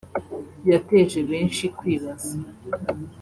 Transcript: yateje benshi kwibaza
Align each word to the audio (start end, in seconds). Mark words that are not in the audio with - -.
yateje 0.69 1.19
benshi 1.29 1.65
kwibaza 1.77 2.31